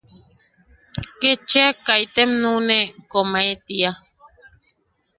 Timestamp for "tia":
3.65-3.91